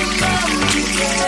I 0.00 0.04
want 0.04 1.22
to 1.22 1.27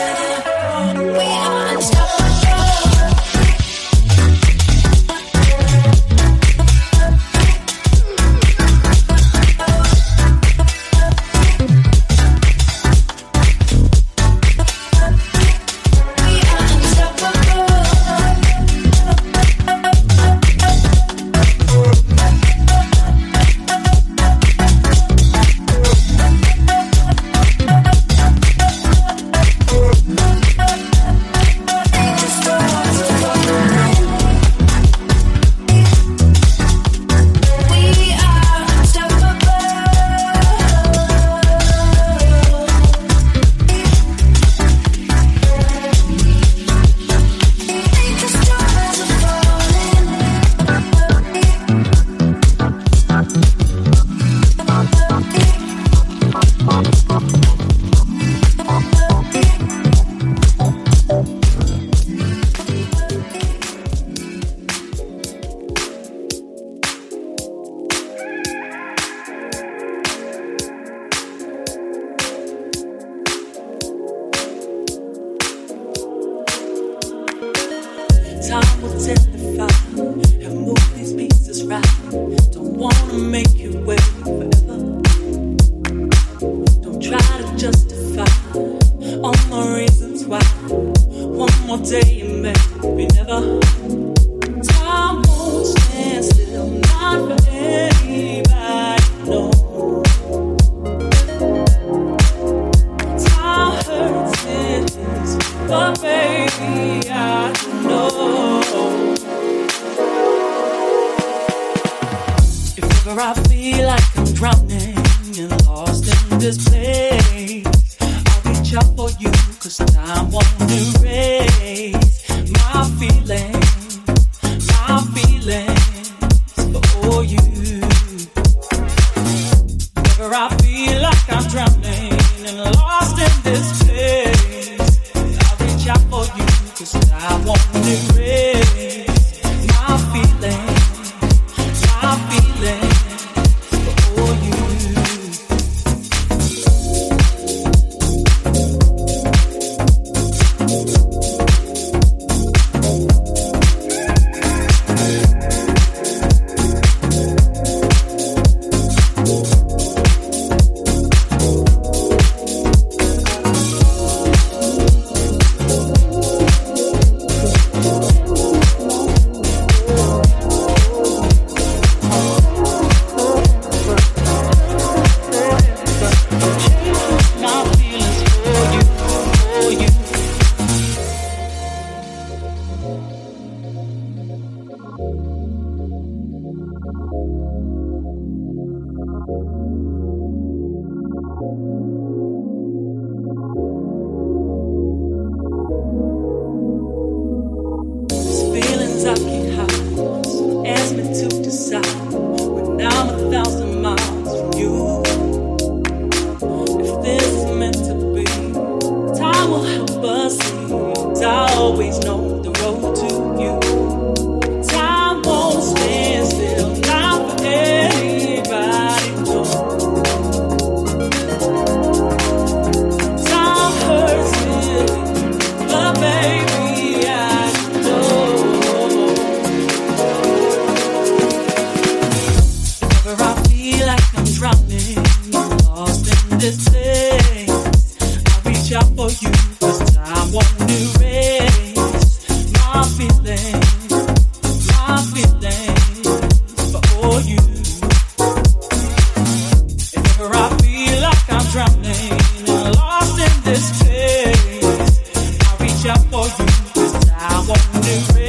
do. 257.91 258.20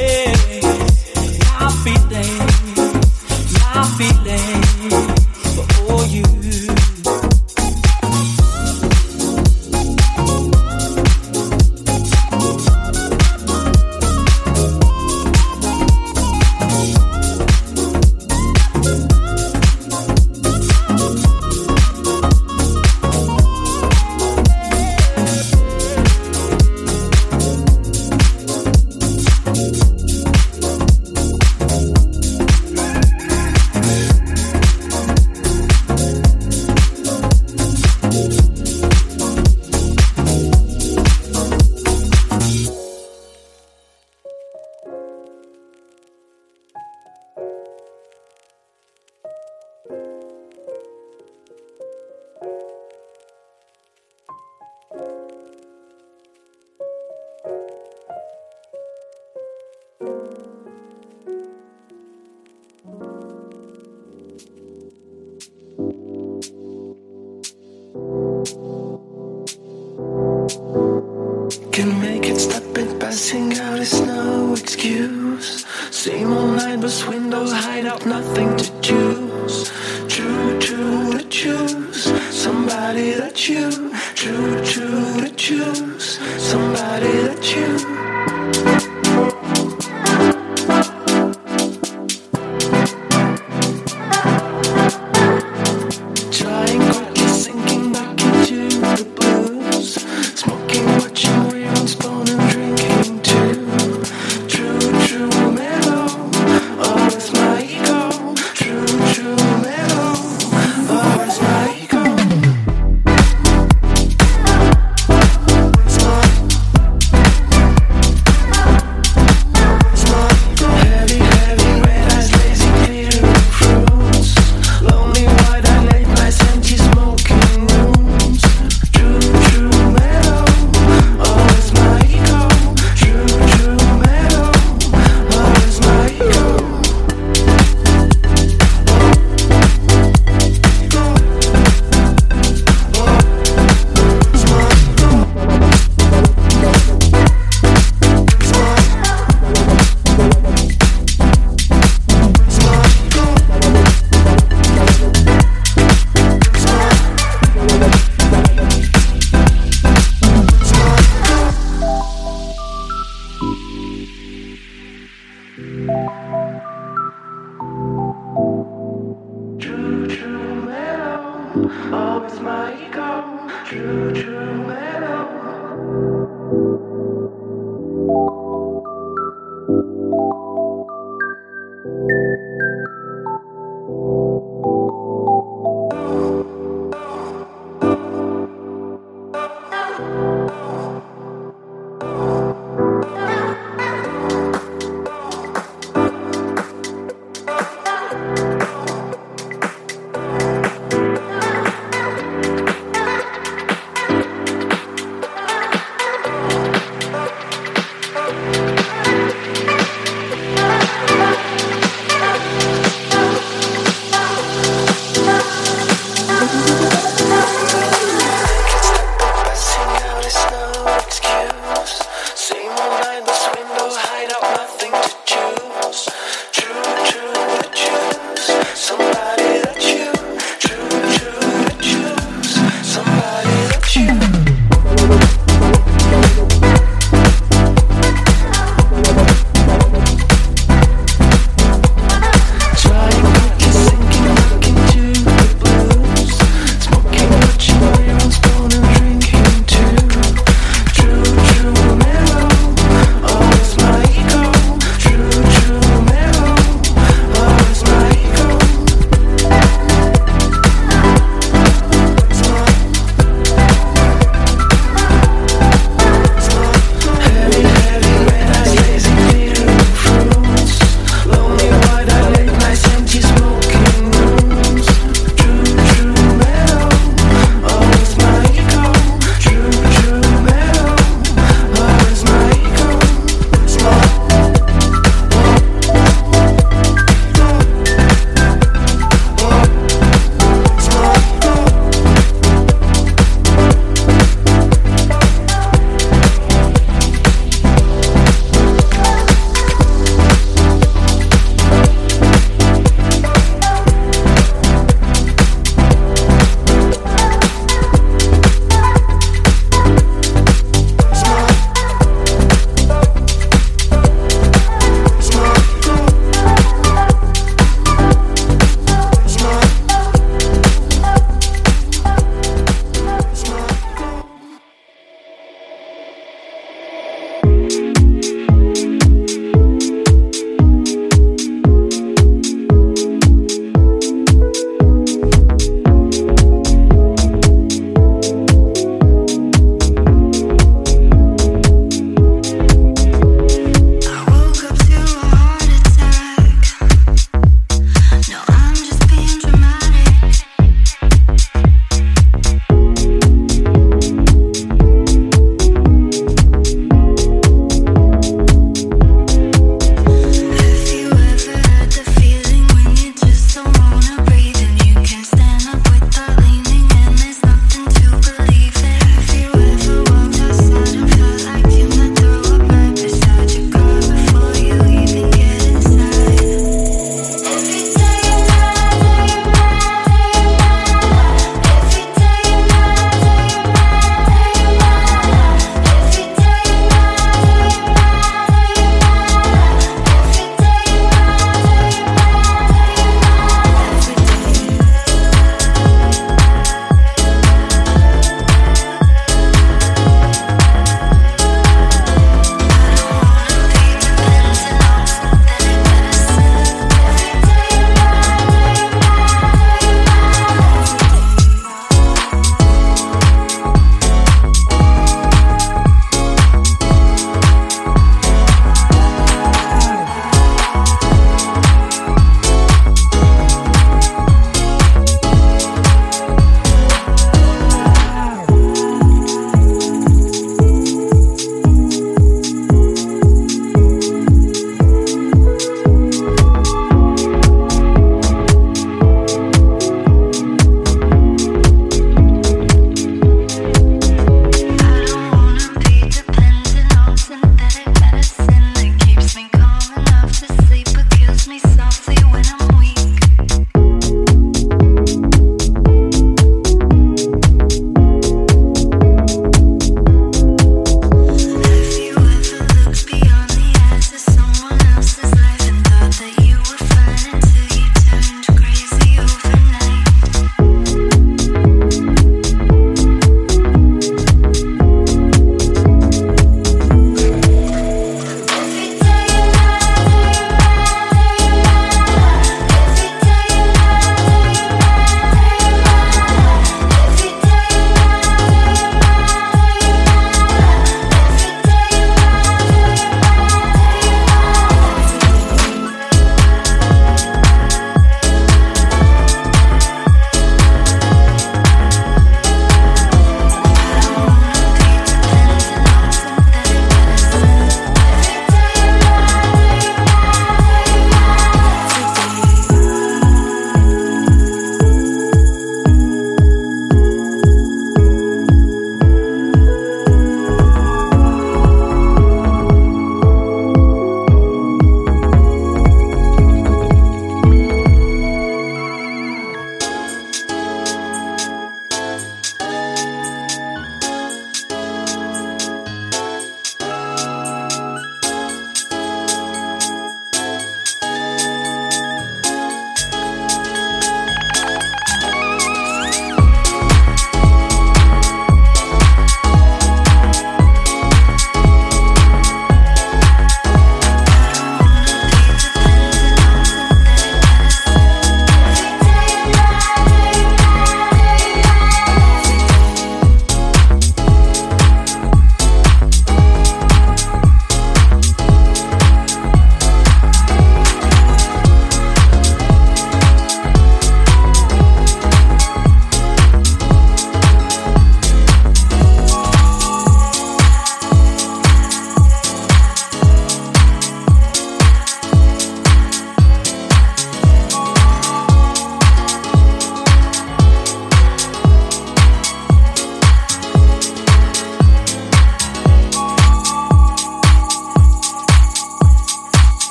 windows 77.00 77.52
hide 77.52 77.86
out 77.86 78.04
nothing. 78.04 78.51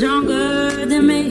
stronger 0.00 0.86
than 0.86 1.06
me. 1.06 1.22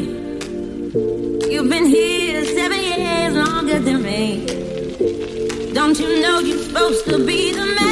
You've 1.51 1.69
been 1.71 1.87
here 1.87 2.45
seven 2.45 2.79
years 2.79 3.33
longer 3.33 3.79
than 3.79 4.03
me. 4.03 4.45
Don't 5.73 5.99
you 5.99 6.21
know 6.21 6.37
you're 6.37 6.59
supposed 6.59 7.05
to 7.05 7.17
be 7.25 7.51
the 7.51 7.65
man? 7.65 7.88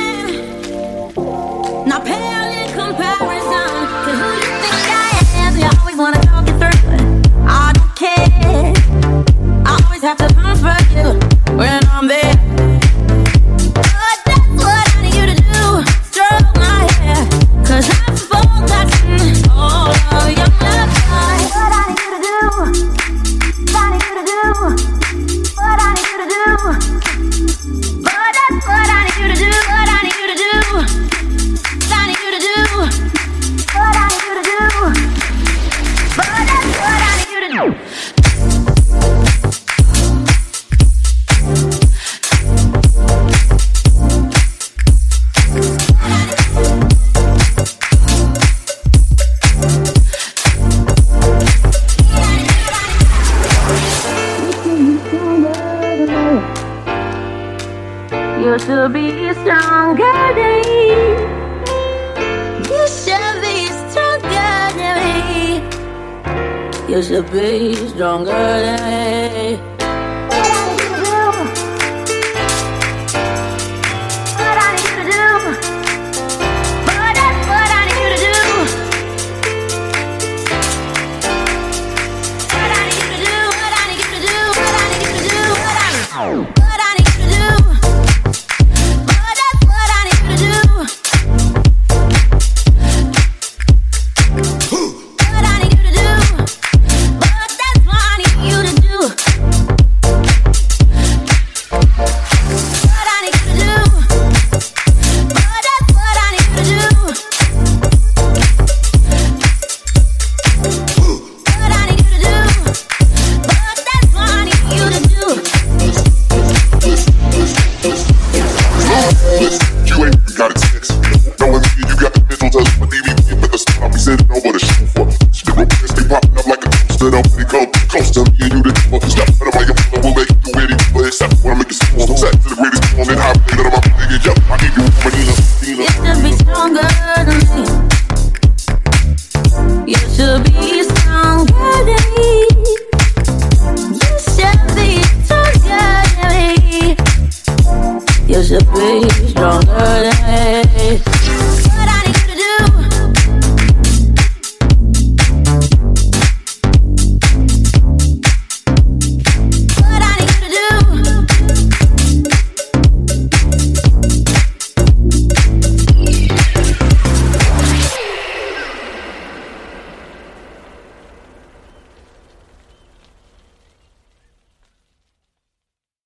to 58.67 58.89
be 58.89 59.07
stronger 59.33 60.17
than 60.35 60.59
me. 60.67 60.91
You 62.67 62.83
should 63.01 63.35
be 63.45 63.55
stronger 63.87 64.53
than 64.79 64.95
me. 64.99 65.15
You 66.91 66.99
should 67.01 67.31
be 67.31 67.75
stronger 67.87 68.31
than 68.65 68.79
me. 68.83 69.26